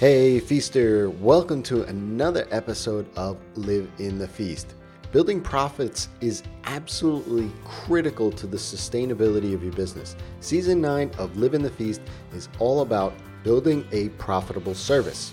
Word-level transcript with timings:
Hey, 0.00 0.40
Feaster, 0.40 1.10
welcome 1.10 1.62
to 1.64 1.82
another 1.82 2.48
episode 2.50 3.06
of 3.18 3.36
Live 3.54 3.86
in 3.98 4.16
the 4.18 4.26
Feast. 4.26 4.72
Building 5.12 5.42
profits 5.42 6.08
is 6.22 6.42
absolutely 6.64 7.52
critical 7.66 8.32
to 8.32 8.46
the 8.46 8.56
sustainability 8.56 9.52
of 9.52 9.62
your 9.62 9.74
business. 9.74 10.16
Season 10.40 10.80
9 10.80 11.10
of 11.18 11.36
Live 11.36 11.52
in 11.52 11.60
the 11.60 11.68
Feast 11.68 12.00
is 12.32 12.48
all 12.58 12.80
about 12.80 13.12
building 13.44 13.86
a 13.92 14.08
profitable 14.16 14.74
service. 14.74 15.32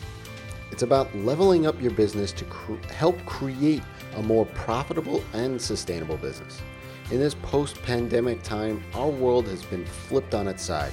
It's 0.70 0.84
about 0.84 1.16
leveling 1.16 1.66
up 1.66 1.82
your 1.82 1.92
business 1.92 2.34
to 2.34 2.44
cr- 2.44 2.74
help 2.92 3.16
create 3.26 3.84
a 4.18 4.22
more 4.22 4.48
profitable 4.48 5.24
and 5.32 5.62
sustainable 5.62 6.18
business. 6.18 6.62
In 7.10 7.22
this 7.22 7.36
post 7.36 7.82
pandemic 7.84 8.44
time, 8.44 8.84
our 8.96 9.08
world 9.08 9.48
has 9.48 9.64
been 9.64 9.86
flipped 9.86 10.36
on 10.36 10.46
its 10.46 10.62
side. 10.62 10.92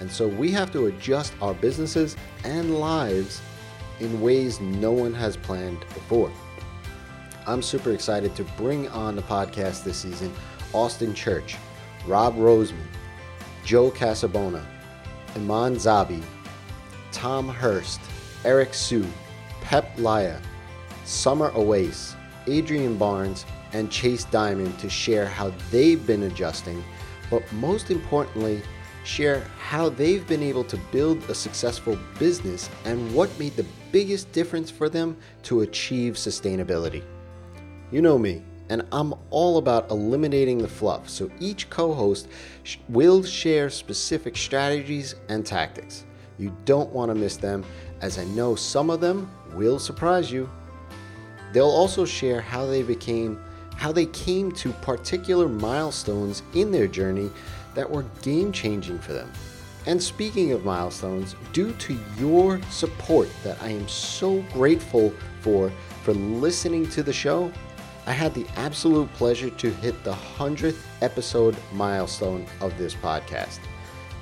And 0.00 0.10
so 0.10 0.26
we 0.26 0.50
have 0.52 0.72
to 0.72 0.86
adjust 0.86 1.34
our 1.40 1.54
businesses 1.54 2.16
and 2.44 2.78
lives 2.78 3.40
in 4.00 4.20
ways 4.20 4.60
no 4.60 4.92
one 4.92 5.14
has 5.14 5.36
planned 5.36 5.80
before. 5.80 6.32
I'm 7.46 7.62
super 7.62 7.92
excited 7.92 8.34
to 8.36 8.44
bring 8.56 8.88
on 8.88 9.16
the 9.16 9.22
podcast 9.22 9.84
this 9.84 9.98
season 9.98 10.32
Austin 10.72 11.14
Church, 11.14 11.56
Rob 12.06 12.36
Roseman, 12.36 12.86
Joe 13.64 13.90
Casabona, 13.90 14.64
Iman 15.36 15.76
Zabi, 15.76 16.22
Tom 17.12 17.48
Hurst, 17.48 18.00
Eric 18.44 18.74
Siu, 18.74 19.06
Peep 19.62 19.84
Laja, 19.96 20.40
Summer 21.04 21.50
Awais, 21.52 22.14
Adrian 22.46 22.96
Barnes, 22.96 23.44
and 23.72 23.90
Chase 23.90 24.24
Dimond 24.26 24.78
to 24.78 24.88
share 24.88 25.26
how 25.26 25.52
they've 25.70 26.04
been 26.06 26.24
adjusting, 26.24 26.82
but 27.30 27.50
most 27.52 27.90
importantly, 27.90 28.62
share 29.04 29.40
how 29.58 29.88
they've 29.88 30.26
been 30.26 30.42
able 30.42 30.64
to 30.64 30.76
build 30.90 31.22
a 31.30 31.34
successful 31.34 31.98
business 32.18 32.68
and 32.84 33.14
what 33.14 33.38
made 33.38 33.54
the 33.56 33.66
biggest 33.92 34.32
difference 34.32 34.70
for 34.70 34.88
them 34.88 35.16
to 35.42 35.60
achieve 35.60 36.14
sustainability. 36.14 37.04
You 37.92 38.02
know 38.02 38.18
me, 38.18 38.42
and 38.70 38.82
I'm 38.90 39.14
all 39.30 39.58
about 39.58 39.90
eliminating 39.90 40.58
the 40.58 40.68
fluff, 40.68 41.08
so 41.08 41.30
each 41.38 41.68
co 41.70 41.92
host 41.92 42.28
will 42.88 43.22
share 43.22 43.70
specific 43.70 44.36
strategies 44.36 45.14
and 45.28 45.44
tactics. 45.44 46.04
You 46.38 46.56
don't 46.64 46.90
want 46.90 47.10
to 47.10 47.14
miss 47.14 47.36
them, 47.36 47.64
as 48.00 48.18
I 48.18 48.24
know 48.24 48.56
some 48.56 48.90
of 48.90 49.00
them 49.00 49.30
will 49.52 49.78
surprise 49.78 50.32
you. 50.32 50.50
They'll 51.52 51.66
also 51.66 52.04
share 52.04 52.40
how 52.40 52.66
they 52.66 52.82
became 52.82 53.40
how 53.76 53.92
they 53.92 54.06
came 54.06 54.50
to 54.52 54.72
particular 54.72 55.48
milestones 55.48 56.42
in 56.54 56.70
their 56.70 56.86
journey 56.86 57.30
that 57.74 57.90
were 57.90 58.04
game 58.22 58.52
changing 58.52 58.98
for 58.98 59.12
them. 59.12 59.30
And 59.86 60.02
speaking 60.02 60.52
of 60.52 60.64
milestones, 60.64 61.36
due 61.52 61.72
to 61.72 61.98
your 62.16 62.60
support 62.70 63.28
that 63.42 63.60
I 63.62 63.68
am 63.68 63.86
so 63.88 64.40
grateful 64.52 65.12
for 65.40 65.70
for 66.02 66.14
listening 66.14 66.88
to 66.90 67.02
the 67.02 67.12
show, 67.12 67.52
I 68.06 68.12
had 68.12 68.34
the 68.34 68.46
absolute 68.56 69.12
pleasure 69.14 69.50
to 69.50 69.70
hit 69.70 70.02
the 70.04 70.12
100th 70.12 70.78
episode 71.00 71.56
milestone 71.72 72.46
of 72.60 72.76
this 72.76 72.94
podcast. 72.94 73.60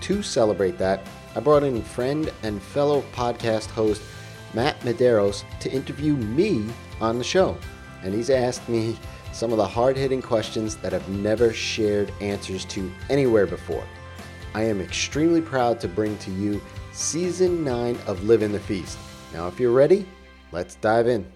To 0.03 0.23
celebrate 0.23 0.79
that, 0.79 1.07
I 1.35 1.41
brought 1.41 1.65
in 1.65 1.83
friend 1.83 2.33
and 2.43 2.63
fellow 2.63 3.03
podcast 3.13 3.71
host 3.71 4.03
Matt 4.55 4.79
Medeiros 4.81 5.45
to 5.61 5.73
interview 5.73 6.15
me 6.15 6.69
on 7.01 7.19
the 7.19 7.25
show. 7.25 7.57
And 8.03 8.15
he's 8.15 8.31
asked 8.31 8.69
me 8.69 8.99
some 9.33 9.51
of 9.51 9.57
the 9.57 9.67
hard 9.67 9.97
hitting 9.97 10.23
questions 10.23 10.77
that 10.77 10.95
I've 10.95 11.09
never 11.09 11.53
shared 11.53 12.13
answers 12.21 12.65
to 12.67 12.93
anywhere 13.11 13.47
before. 13.47 13.85
I 14.55 14.63
am 14.63 14.81
extremely 14.81 15.41
proud 15.41 15.81
to 15.81 15.89
bring 15.89 16.17
to 16.19 16.31
you 16.31 16.61
season 16.93 17.65
9 17.65 17.99
of 18.07 18.23
Live 18.25 18.43
in 18.43 18.53
the 18.53 18.61
Feast. 18.61 18.99
Now, 19.33 19.49
if 19.49 19.59
you're 19.59 19.73
ready, 19.73 20.07
let's 20.53 20.75
dive 20.77 21.09
in. 21.09 21.27